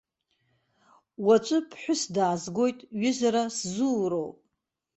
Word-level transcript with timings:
Уаҵәы 1.25 1.59
ԥҳәыс 1.69 2.01
даазгоит, 2.15 2.79
ҩызара 2.99 3.43
сзууроуп. 3.57 4.37